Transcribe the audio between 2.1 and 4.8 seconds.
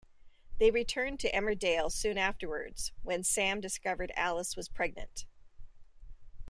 afterwards, when Sam discovered Alice was